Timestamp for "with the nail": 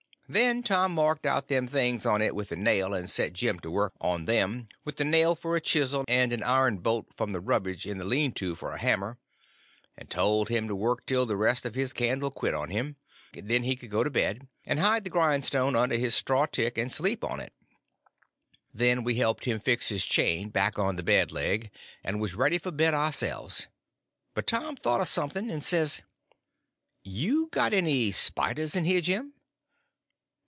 2.33-2.93, 4.85-5.35